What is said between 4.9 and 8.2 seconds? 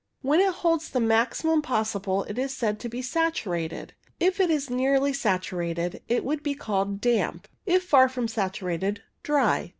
saturated it would be called damp; if far